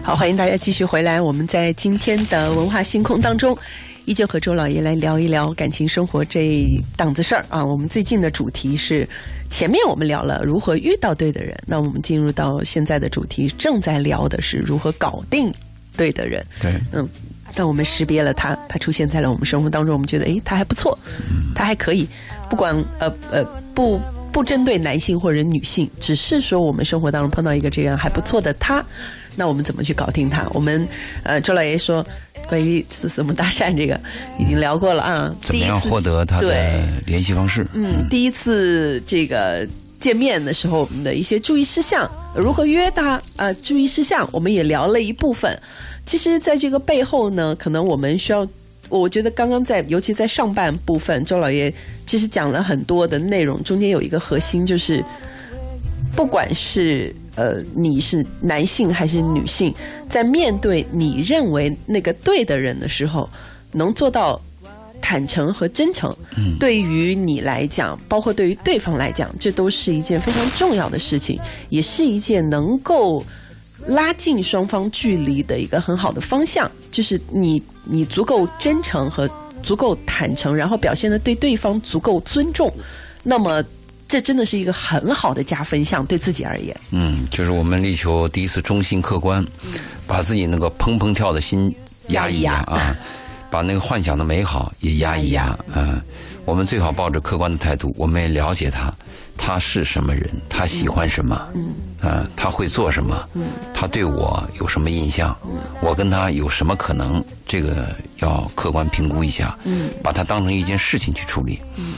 [0.02, 1.18] 好，欢迎大家继续回来。
[1.18, 3.56] 我们在今天的文化星空当中，
[4.04, 7.64] 依旧和周老爷来聊一聊感情生活这档子事儿啊。
[7.64, 9.08] 我们最近的主题是
[9.50, 15.52] 前面我们聊了如何遇到对的人，那我们进入到现在的主题，正在聊的是如何搞定
[15.96, 16.44] 对的人。
[16.60, 17.08] 对，嗯，
[17.54, 20.98] 但我们识别了他，他出现在了我们生活当中，我们觉得诶，他还不错，
[21.54, 22.08] 他还可以，
[22.50, 24.00] 不管呃呃不。
[24.32, 28.82] 不针对男性或者女性，只是说我们生活当中碰到一个这样还不错的他，
[29.36, 30.46] 那我们怎么去搞定他？
[30.52, 30.86] 我们
[31.22, 32.04] 呃，周老爷说
[32.48, 33.98] 关于怎么搭讪这个
[34.38, 35.34] 已经聊过了啊。
[35.42, 37.66] 怎么样获得他的联系方式？
[37.74, 39.66] 嗯，第一次这个
[40.00, 43.52] 见面的时候，我们的一些注意事项，如何约他啊？
[43.54, 45.58] 注意事项我们也聊了一部分。
[46.04, 48.46] 其实，在这个背后呢，可能我们需要。
[48.88, 51.72] 我觉得刚刚在，尤其在上半部分，周老爷
[52.04, 55.02] 其实讲了很多的内容，中间有一个核心，就是
[56.14, 59.74] 不管是呃你是男性还是女性，
[60.08, 63.28] 在面对你认为那个对的人的时候，
[63.72, 64.40] 能做到
[65.00, 66.14] 坦诚和真诚，
[66.58, 73.24] 对于你来讲，包括对于对方来讲，这都是一件非常重要的事情，也是一件能够。
[73.84, 79.28] 拉近双方距离的一个很好的方向，就是你你足够真诚和
[79.60, 82.72] 足够坦诚，然后表现的对对方足够尊重，
[83.24, 83.60] 那么
[84.12, 86.78] 这真的是一个很好的加分项，对自己而言。
[86.90, 89.42] 嗯，就是我们力求第一次中心客观，
[90.06, 91.74] 把自己那个砰砰跳的心
[92.08, 92.94] 压一压啊，
[93.50, 96.04] 把那个幻想的美好也压一压啊。
[96.44, 98.92] 我们最好抱着客观的态度，我们也了解他。
[99.38, 100.28] 他是什么人？
[100.46, 101.48] 他喜欢什么？
[101.54, 101.72] 嗯，
[102.06, 103.16] 啊，他会做什么？
[103.32, 105.34] 嗯，他对我有什么印象？
[105.46, 107.24] 嗯，我跟他有什么可能？
[107.46, 109.58] 这个要客观评估一下。
[109.64, 111.58] 嗯，把它当成一件事情去处理。
[111.76, 111.94] 嗯，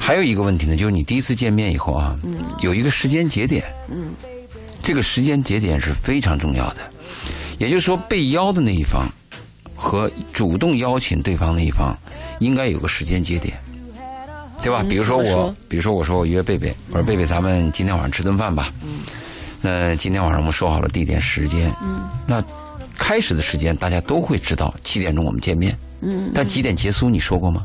[0.00, 3.62] 还有一个问题呢，就是你第一次见面以后啊，嗯，有一个时间节点。
[3.88, 4.12] 嗯，
[4.82, 6.78] 这个时间节点是非常重要的。
[7.58, 9.06] 也就是说，被邀的那一方
[9.76, 11.96] 和主动邀请对方那一方，
[12.40, 13.56] 应该有个时间节点。
[14.62, 14.84] 对吧？
[14.86, 18.72] 比如说我，比如说我说我约贝贝，我说贝贝，咱们今天晚上吃顿饭吧。
[18.82, 18.88] 嗯。
[19.62, 21.72] 那今天晚上我们说好了地点时间。
[21.82, 22.08] 嗯。
[22.26, 22.42] 那
[22.98, 25.78] 开始的时间大家都会知道，七点钟我们见面。
[26.00, 26.30] 嗯。
[26.34, 27.64] 但几点结束你说过吗？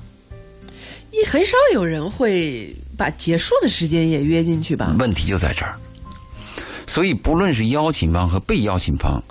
[1.18, 4.96] 也很少有人会把结束的时间也约进去吧？
[5.00, 5.76] 问题就在这儿。
[6.88, 9.22] 所以不论是邀请方和被邀请方，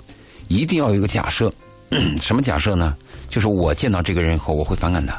[0.47, 1.51] 一定要有一个假设。
[2.19, 2.95] 什么假设呢？
[3.29, 5.15] 就是我见到这个人以后，我会反感他。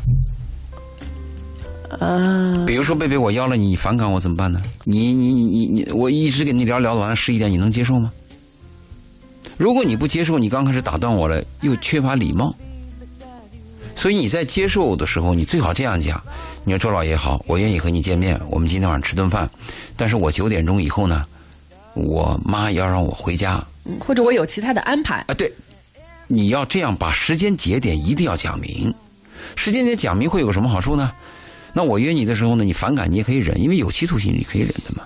[2.05, 4.61] 啊，比如说贝贝，我邀了你，你反感我怎么办呢？
[4.85, 8.13] 你你你你你，我一直跟你聊聊到晚上十一点，你能接受吗？
[9.57, 12.55] 如果你不接受，你刚开始打断我了，又缺乏礼貌。
[13.97, 16.23] 所以你在接受的时候，你最好这样讲：
[16.65, 19.51] 你说周老爷好，我愿意和你见面，我们今天晚上吃顿饭，
[19.97, 21.25] 但是我九点钟以后呢，
[21.95, 23.67] 我妈要让我回家，
[23.99, 25.35] 或者我有其他的安排啊。
[25.35, 25.51] 对，
[26.29, 28.95] 你要这样把时间节点一定要讲明，
[29.57, 31.11] 时间点讲明会有什么好处呢？
[31.73, 35.03] 那我约你的时候呢，你反感你也可以忍，因为有期徒刑你可以忍的嘛。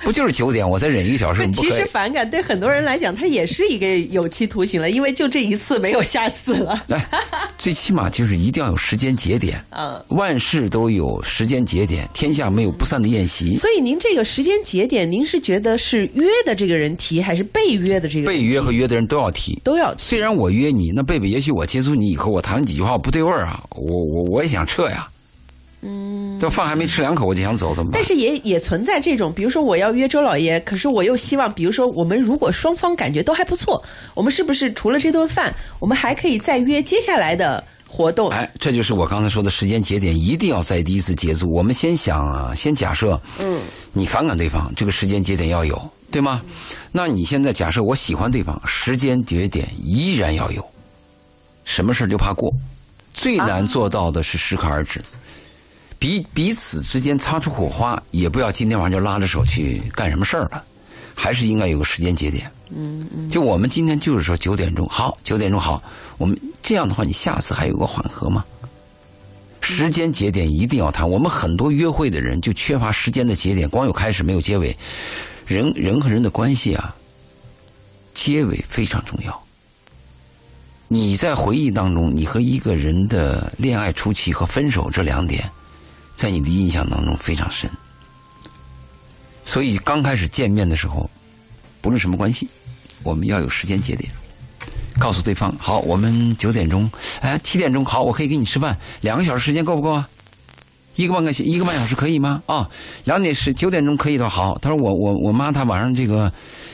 [0.04, 6.82] 不就是九点，我再忍一个小时，其实反感对很多人来讲，它也是一个有期徒刑了，因为就这一次没有下次了。
[6.86, 7.06] 来，
[7.58, 9.62] 最起码就是一定要有时间节点。
[9.70, 13.56] 嗯，万事都有时间节点，天下没有不散的宴席。
[13.56, 18.24] 所以您这个时间节点，您是觉得是约的这个人提，还是被约的这个人？
[18.26, 19.94] 被约和约的人都要提，都要。
[19.98, 25.08] 虽然我约你，那贝贝，也许我接触你以后，我谈了几句话不对味儿啊，我我我也想撤呀。
[25.82, 28.00] 嗯，这饭还没吃两口我就想走，怎么办？
[28.00, 33.82] 但是也也存在这种，比如说我要约周老爷，可是我又希望，比如说我们如果双方感觉都还不错，
[34.14, 38.28] 我们是不是除了这顿饭，我们还可以再约接下来的活动？
[38.30, 41.50] 哎，这就是我刚才说的时间节点，一定要在第一次结束。
[41.50, 43.60] 我们先想啊，先假设，嗯，
[43.92, 46.42] 你反感对方，这个时间节点要有，对吗？
[46.92, 50.62] 那你现在假设我喜欢对方，时间节点依然要有。
[51.64, 52.52] 什么事就怕过，
[53.14, 55.00] 最难做到的是适可而止。
[56.00, 60.64] 彼彼此之间擦出火花，也不要今天晚上就拉着手去干什么事儿了，
[61.14, 62.50] 还是应该有个时间节点。
[62.70, 63.28] 嗯嗯。
[63.28, 65.80] 就我们今天就是说九点钟好，九点钟好，
[66.16, 68.42] 我们这样的话，你下次还有个缓和吗？
[69.60, 71.08] 时间节点一定要谈。
[71.08, 74.74] 我们很多约会的人就缺乏时间的节点，光有开始没有结尾。
[75.46, 76.96] 人人和人的关系啊，
[78.14, 79.38] 结尾非常重要。
[80.88, 85.44] 你在回忆当中，你和一个人的恋爱初期和分手这两点。
[86.20, 87.70] 在你的印象当中非常深，
[89.42, 91.08] 所以刚开始见面的时候，
[91.80, 92.46] 不论什么关系，
[93.02, 94.12] 我们要有时间节点，
[94.98, 96.90] 告诉对方好，我们九点钟，
[97.22, 100.06] 哎，七点钟好，我可以给你吃饭，两个小时时间够不够啊？
[100.96, 102.42] 一个半个一个半小时可以吗？
[102.44, 102.68] 啊，
[103.04, 104.58] 两点十九点钟可以的，好。
[104.58, 106.30] 他说我我我妈她晚上这个，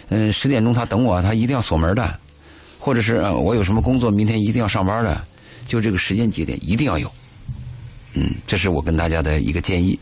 [0.08, 2.18] 嗯，十点钟她等我，她一定要锁门的。
[2.80, 5.24] 或者是呃我有什么工作，明天一定要上班的，
[5.68, 7.08] 就这个时间节点一定要有。
[8.16, 9.98] 嗯，这是我跟大家的一个建议。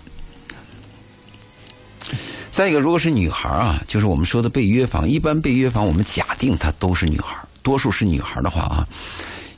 [2.50, 8.87] 再一个，如果是女孩啊，就是我们说的被约房，一般被约房，我们假定她都是女孩，多数是女孩的话啊，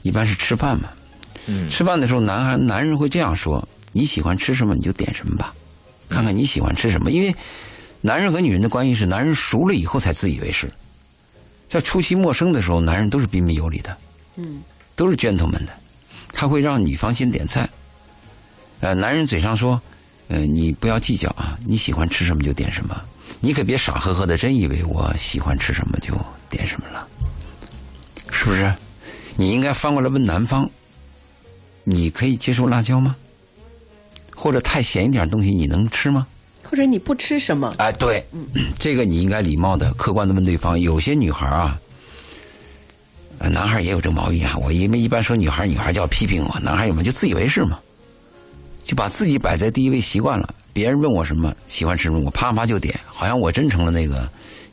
[0.01, 0.89] 一般是吃饭嘛。
[1.45, 5.55] 嗯，吃饭的时候，男孩男人会这样说：“你喜欢吃什么你就点什么吧，
[6.09, 7.37] 看看你喜欢吃什么。”因为
[8.01, 10.73] 男人和女人的关系是，男人熟了以后才自以为是，
[11.69, 13.95] 在初期陌生的时候，男人都是彬彬有礼的，
[14.37, 14.63] 嗯，
[14.95, 15.69] 都是 gentleman 的，
[16.33, 17.69] 他会让女方先点菜。
[18.87, 19.81] 呃，男人嘴上说。
[20.29, 21.57] 呃，你不要计较啊！
[21.65, 23.01] 你喜欢吃什么就点什么，
[23.39, 26.13] 你可别傻呵呵的，真以为我喜欢吃什么就
[26.51, 27.07] 点什么了，
[28.33, 28.75] 是不是？
[29.37, 30.69] 你应该翻过来问男方，
[31.85, 33.15] 你可以接受辣椒吗？
[34.35, 36.27] 或者太咸一点东西你能吃吗？
[36.65, 37.73] 或者你不吃什么？
[37.79, 38.27] 哎，对，
[38.81, 40.77] 这个你应该礼貌的、客观的问对方。
[40.77, 41.79] 有些女孩啊，
[43.39, 44.57] 男孩也有这毛病啊。
[44.57, 47.79] 我因为一般说女孩，女孩就要批评我，男孩有没有就自以为是嘛？
[48.87, 54.31] 就把自己摆在第一位习惯了，别人问我什么喜欢吃什么，我啪啪就点，好像我真成了那个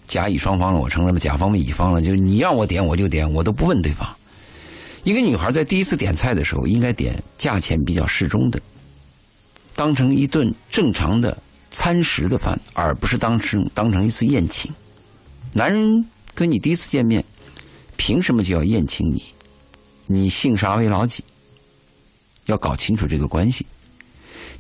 [0.08, 2.00] 甲乙双方了，我成了甲方的乙方了。
[2.00, 4.08] 就是你让我点我就点，我都不问对方。
[5.04, 8.62] 一个女孩在第一次点菜的时候，应该点价钱比较适中的，
[9.76, 11.36] 当成一顿正常的
[11.72, 14.72] 餐食的饭，而不是当成当成一次宴请。
[15.52, 17.26] 男人跟你第一次见面，
[17.98, 19.24] 凭什么就要宴请你？
[20.06, 21.24] 你姓啥为老几？
[22.46, 23.66] 要搞清楚这个关系。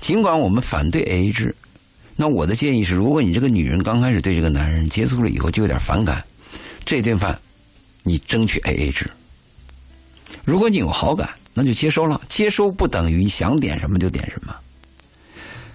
[0.04, 1.56] 尽管我们反对 AA 制，
[2.18, 6.22] 那我的建议是：如果你这个女人刚开始对这个男人接触了以后就有点反感，
[6.84, 7.40] 这顿饭
[8.04, 9.10] 你争取 AA 制。
[10.44, 12.20] 如果你有好感，那就接收了。
[12.28, 14.54] 接收不等于想点什么就点什么。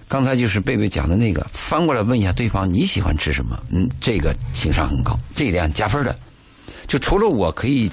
[0.07, 3.59] 刚才就是贝贝讲的那个，翻过来问一下对方你喜欢吃什么？
[3.71, 6.15] 嗯，这个情商很高，这一点加分的。
[6.87, 7.89] 就除了我可以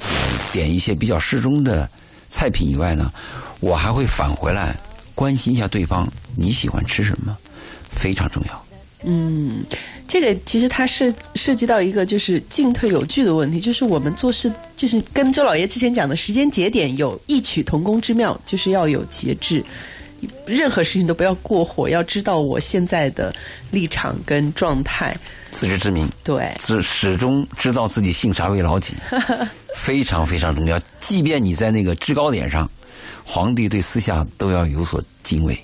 [0.53, 1.88] 点一些比较适中的
[2.29, 3.11] 菜品以外呢，
[3.59, 4.79] 我还会返回来。
[5.16, 7.37] 关心一下对方，你喜欢吃什么，
[7.90, 8.62] 非常重要。
[9.02, 9.64] 嗯，
[10.07, 19.64] 这个其实它涉涉及到一个就是进退有据的问题，就是我们做事就是跟周老爷之前讲的时间节点有异曲同工之妙，就是要有节制，
[20.44, 23.35] 任何事情都不要过火，要知道我现在的
[23.70, 25.16] 立场跟状态，
[25.50, 28.94] 自知之明，对，始始终知道自己姓啥为老几，
[29.76, 30.81] 非常非常重要。
[31.00, 32.68] 即便你在那个制高点上。
[33.27, 35.61] 皇帝对私下都要有所敬畏。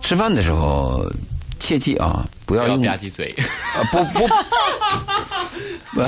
[0.00, 1.04] 吃饭的时候，
[1.58, 3.34] 切记啊，不要用吧唧嘴。
[3.36, 4.20] 啊不不。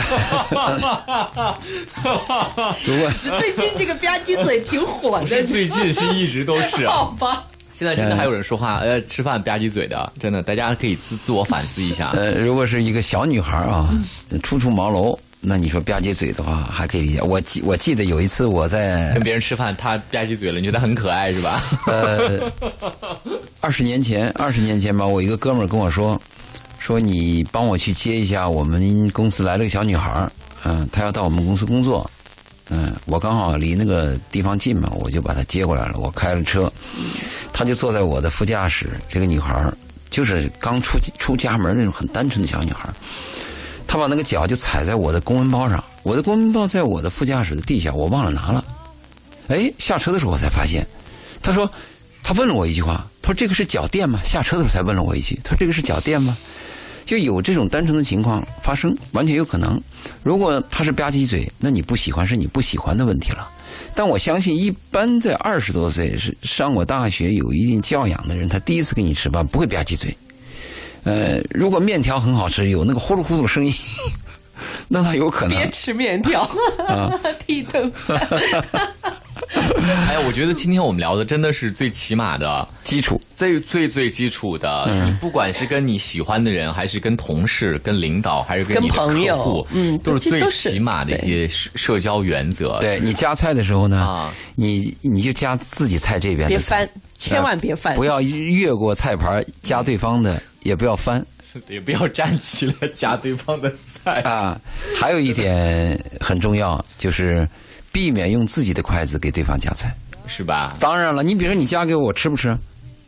[2.86, 6.86] 如果最近这个吧唧嘴挺火的，最近是一直都是。
[6.86, 7.44] 好吧。
[7.74, 12.10] 现在真的还有人说话呃吃饭吧唧嘴的，真的大家可以自自我反思一下。
[12.14, 13.90] 呃，如果是一个小女孩啊，
[14.42, 15.18] 初出茅庐。
[15.40, 17.22] 那你说吧唧嘴的话还可以理解。
[17.22, 21.62] 我记我记得有一次我在跟别人吃饭，他吧唧嘴了，你觉得很可爱是吧？
[21.86, 22.40] 呃，
[23.60, 26.20] 二十年前，二十年前吧，我一个哥们儿跟我说，
[26.80, 30.32] 说你帮我去接一下我们公司来了个小女孩儿，
[30.64, 32.10] 嗯，她要到我们公司工作，
[32.70, 35.98] 嗯，我刚好离那个地方近嘛，我就把她接过来了。
[35.98, 36.72] 我开了车，
[37.52, 38.90] 她就坐在我的副驾驶。
[39.08, 39.76] 这个女孩儿
[40.10, 42.94] 就是刚出出家门那种很单纯的小女孩儿。
[43.86, 48.64] 他把那个脚就踩在我的公文包上，我的公文包在我的副驾驶的地下，我忘了拿了。
[49.48, 50.86] 哎，下车的时候我才发现，
[51.40, 51.70] 他说，
[52.22, 54.20] 他问了我一句话，他说这个是脚垫吗？
[54.24, 56.36] 下车的时候才问了我一句，他说这个是脚垫吗？
[57.04, 59.80] 就有这种单纯的情况发生，完全有可能。
[60.24, 63.48] 如果他是吧唧嘴，那你不喜欢是你不喜欢的问题了。
[63.94, 70.14] 但我相信，一般在二十多岁是上过大学、有一定教养的人，他第一次跟你吃饭不会吧唧嘴。
[71.06, 73.72] 呃，如果面条很好吃，有那个呼噜呼噜的声音，
[74.88, 76.50] 那他有可能别吃面条，
[77.46, 77.78] 剃头。
[80.08, 84.86] 哎呀，我觉得今天我们聊的真的是最起码的基础，最最最基础的。
[84.88, 92.78] 嗯，不管是跟你喜欢的人，还是跟同事、跟领导，还是跟你的客户，嗯，都是最起码的一些社社交原则。
[92.80, 100.42] 对你夹菜的时候呢，你你就夹自己菜这边，别翻，千万别翻，不要越过菜盘夹对方的。
[100.62, 101.24] 也不要翻，
[101.68, 104.60] 也不要站起来夹对方的菜啊。
[104.96, 107.48] 还有一点很重要，就是
[107.96, 109.90] 避免用自己的筷子给对方夹菜，
[110.26, 110.76] 是吧？
[110.78, 112.54] 当然了，你比如说你夹给我，我吃不吃？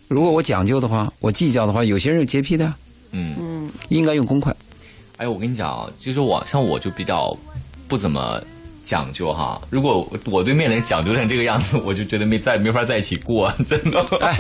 [0.09, 2.73] 如果我讲究的话，我计较的话，有些人有洁癖的，
[3.11, 4.51] 嗯嗯，应该用公筷。
[5.19, 7.37] 哎，我跟你讲，其实我像我就比较
[7.87, 8.41] 不怎么。
[8.87, 14.03] 讲究哈，如果我对面人讲究成这个样子， 我就觉得没在没法在一起过， 真的。
[14.23, 14.35] 哎，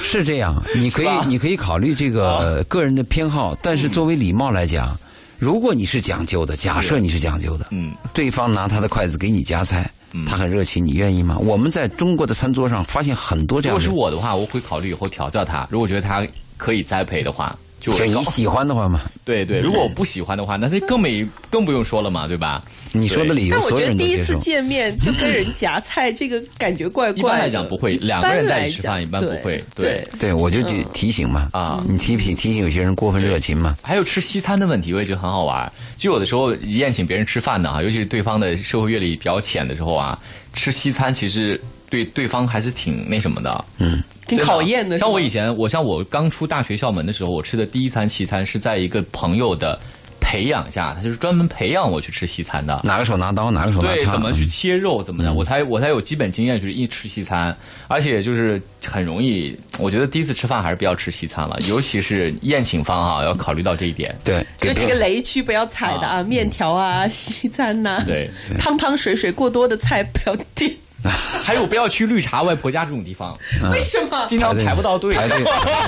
[0.00, 4.98] 是这样，你可以你可以考虑这个个人的偏好，但是作为礼貌来讲，
[5.38, 9.88] 如果你是讲究的，假设你是讲究的，嗯，对方拿他的筷子给你夹菜，
[10.26, 11.38] 他很热情，你愿意吗？
[11.38, 15.66] 我们在中国的餐桌上发现很多这样如果是，我的话，我会考虑以后调教他。
[15.70, 16.26] 如果觉得他
[16.56, 19.60] 可以栽培的话，就就你喜欢的话嘛，对对。
[19.60, 22.62] 如果我不喜欢的话，那他更没更不用说了嘛，对吧？
[22.92, 24.36] 你说的理由但我所有觉得第一次。
[24.38, 27.18] 见面就跟人夹菜，这个感觉怪怪的。
[27.18, 29.62] 一般来讲不会，两个人在一起吃饭一般不会。
[29.74, 35.70] 对，对，我就提提醒嘛，啊你提醒提醒有些人过分热情嘛，还有吃西餐的问题，我也觉得很好玩。
[35.96, 40.18] 就有的时候宴请别人吃饭呢，啊，尤其是对方的社会阅历比较浅的时候啊，
[40.54, 41.60] 吃西餐其实
[41.90, 49.78] 对对方还是挺那什么的，嗯，挺考验的像我以前，我像我刚出大学校门的时候，我吃的第一餐西餐是在一个朋友的
[50.20, 52.80] 培养下，他就是专门培养我去吃西餐的。
[52.84, 57.56] 哪个手拿刀，哪个手拿对，叉，怎么去切肉，怎么的，我才我才有基本经验去一吃西餐，
[57.86, 64.14] 而且就是很容易，我觉得第一次吃饭还是不要吃西餐了，尤其是宴请方啊，要考虑到这一点。
[64.22, 68.28] 对，有几个雷区不要踩的啊，面条啊、西餐呐、对。
[68.58, 70.70] 汤汤水水过多的菜不要点。
[71.44, 73.38] 还有不要去绿茶外婆家这种地方，
[73.72, 74.26] 为什么？
[74.28, 75.16] 经常排不到队。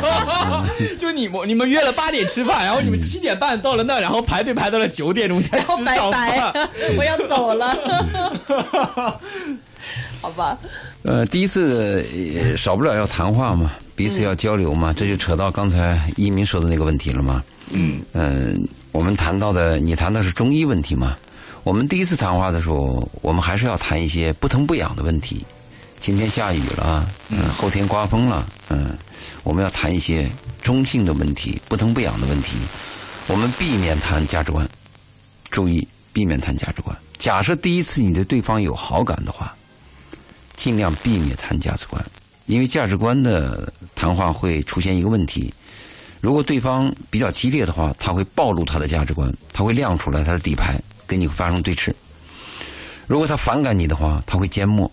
[0.99, 7.77] 就你们你们约了八点吃饭，然后你们七点半到了那，然后排队排到了九点钟才吃上拜饭。，我要走了。
[10.21, 10.57] 好吧，
[11.03, 12.05] 呃，第一次
[12.39, 17.43] 呃少不了要谈话嘛，彼此要交流嘛，这就扯到刚才一鸣说的那个问题了嘛。
[17.71, 21.17] 嗯，嗯，我们谈到的，你谈的是中医问题嘛？
[21.63, 25.45] 我们第一次谈话的时候，我们还是要谈一些不疼不痒的问题。
[26.01, 28.97] 今天下雨了，嗯，后天刮风了，嗯，
[29.43, 30.31] 我们要谈一些
[30.63, 32.57] 中性的问题，不疼不痒的问题。
[33.27, 34.67] 我们避免谈价值观，
[35.51, 36.97] 注意避免谈价值观。
[37.19, 39.55] 假设第一次你对对方有好感的话，
[40.57, 42.03] 尽量避免谈价值观，
[42.47, 45.53] 因为价值观的谈话会出现一个问题。
[46.23, 50.81] 如果对方比较激烈的话，他会暴露他的价值观，他会亮出来他的底牌，
[51.11, 51.91] 跟你发生对峙。
[53.09, 54.89] 如果他反感你的话，他会缄默。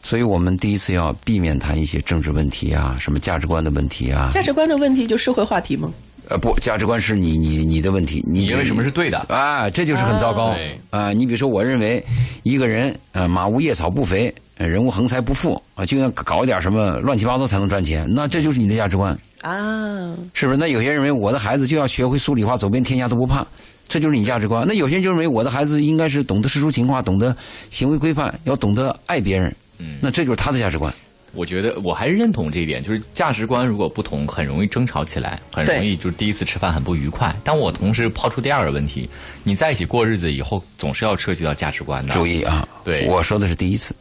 [0.00, 4.30] 所以我们第一次要避免谈一些政治问题啊，什么价值观的问题啊。
[4.32, 5.92] 价值观的问题就社会话题吗？
[6.28, 9.18] 呃，不，价值观是你你你的问题，你你认为什么是对的？
[9.28, 11.12] 啊，这就是很糟糕对啊！
[11.12, 12.04] 你比如说，我认为
[12.44, 20.56] 一个人呃马无夜草不肥，呃人无横财不富啊，就要搞一点什么乱七八糟才能赚钱，那这就是你的价值观，啊，是不是？
[20.56, 23.46] 那有些人认为我的孩子就要学会数理化，走遍天下都不怕，
[23.88, 24.64] 这就是你价值观。
[24.66, 27.36] 那有些人就认为我的孩子应该是懂得世俗情话，懂得
[27.70, 30.92] 行为规范，要懂得爱别人，嗯那这就是他的价值观。
[31.32, 37.36] 我觉得我还是认同这一点，就是价值观如果不同，很容易争吵起来，很容易就是第一次吃饭很不愉快。
[37.44, 39.06] 但我同时抛出第二个问题：
[39.44, 42.14] 你在一起过日子以后，总是要涉及到价值观的。
[42.14, 43.94] 注意啊，对我说的是第一次。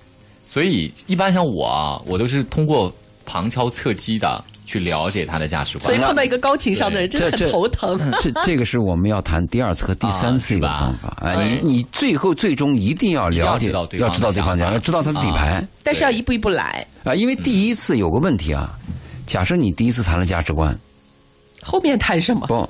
[0.46, 2.96] 所以一般像我啊，我都是通过
[3.26, 5.86] 旁敲侧击的去了解他的价值观。
[5.86, 8.00] 所以碰到一个高情商的人，真的很头疼。
[8.22, 11.18] 这这个是我们要谈第二次和第三次一个方法。
[11.22, 17.14] 哎，你你最后最终一定要了解，要知道对方讲，要知道他的底牌但是要一步一步来，啊。
[17.14, 18.78] 因为第一次有个问题啊，
[19.26, 20.78] 假设你第一次谈了价值观，
[21.62, 22.48] 后面谈什么？
[22.48, 22.70] 不，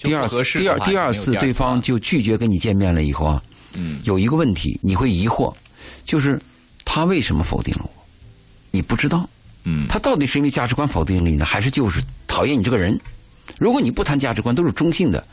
[0.00, 3.42] 第二次第二第二次对方就拒绝跟你见面了以后啊，
[3.74, 5.52] 嗯，有一个问题你会疑惑，
[6.04, 6.40] 就是
[6.84, 7.90] 他为什么否定了我？
[8.70, 9.28] 你不知道，
[9.64, 12.98] 嗯他到底是因为价值观否定了你呢，还是就是讨厌你这个人？
[13.58, 15.24] 如果你不谈价值观，都是中性的，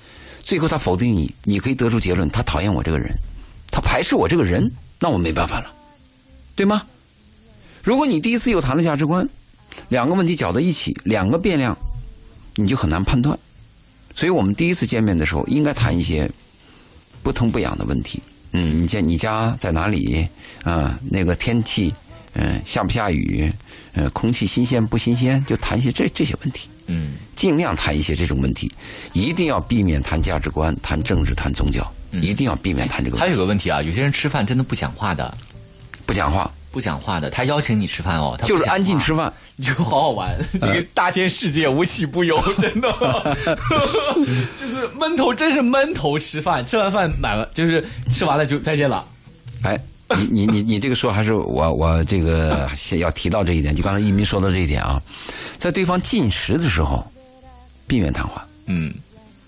[0.42, 3.12] 最后他否定你，你可以得出结论，他讨厌我这个人，
[3.72, 5.72] 他排斥我这个人，那我没办法了，
[6.56, 6.84] 对吗？
[7.82, 9.28] 如果你第一次又谈了价值观，
[9.88, 11.76] 两个问题搅在一起，两个变量，
[12.56, 13.38] 你就很难判断。
[14.14, 16.30] 所以我们第一次见面的时候，应该谈一些
[17.24, 18.22] 不疼不痒的问题。
[18.52, 20.28] 嗯，你家你家在哪里？
[20.64, 21.94] 啊、那个天气，
[22.34, 23.50] 嗯、下不下雨？
[23.94, 25.44] 呃，空气新鲜不新鲜？
[25.46, 28.72] 就谈一些这这些问题，嗯尽量谈一些这种问题，
[29.14, 33.32] 一定要避免谈价值观、谈政治、谈宗教，一定要避免谈这个问还。
[33.32, 35.36] 有个问题啊，有些人吃饭真的不讲话的，
[36.06, 39.32] 不讲话，不讲话的，他邀请你吃饭哦，他就是安静吃饭。
[39.56, 42.88] 你就好好玩， 这个大千世界无奇不有，真的，
[44.58, 49.06] 就是闷头，真是闷头吃饭，吃完饭买了，就是吃完了就再见了。
[49.64, 49.78] 哎，
[50.18, 55.02] 你你你你这个说还是我我这个要提到这一点，就刚才一鸣说到这一点啊，
[55.58, 57.06] 在对方进食的时候，
[57.86, 58.46] 避免谈话。
[58.66, 58.94] 嗯，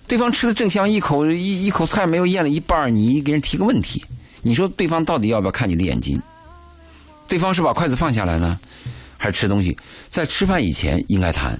[0.08, 4.04] 对方吃的正香，一口一一口菜没有咽了一半，你给人提个问题，
[4.42, 6.22] 你说对方到底要不要看你的眼睛？
[7.28, 8.60] 对方是把筷子放下来呢，
[9.18, 9.76] 还是吃东西？
[10.10, 11.60] 在吃饭以前应该谈，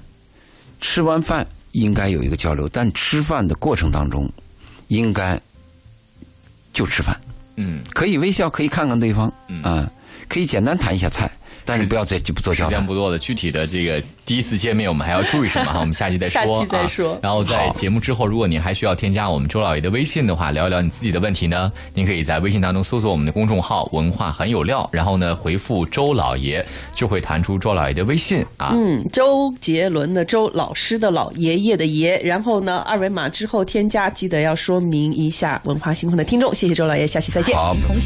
[0.80, 4.30] 吃完饭应该有一个交流，但吃饭的过程当中，
[4.88, 5.40] 应该
[6.72, 7.20] 就吃饭。
[7.56, 7.80] 嗯。
[7.92, 9.62] 可以微笑，可以看看对方，嗯。
[9.62, 9.90] 啊，
[10.28, 11.30] 可以简单谈一下菜，
[11.64, 12.92] 但是不要再不做交谈时间不。
[12.92, 15.80] 多的，具体的这个第一次见面我们还要注意什么哈？
[15.80, 16.42] 我们下期再说。
[16.44, 28.72] 下期再啊说然后在节目之后，如果您还需要添加我们周老爷的微信的话，聊一聊你自己的问题呢，您可以在微信当中搜索我们的公众号“文化很有料”，然后呢回复“周老爷”，就会弹出周老爷的微信啊。
[28.74, 36.54] 嗯，周杰伦的周，老师的老，爷爷的爷，然后呢，二维码之后添加，记得要说明一下文化星空的听众。
[36.54, 37.56] 谢谢周老爷，下期再见。
[37.56, 37.74] 好。
[37.86, 38.00] 同行。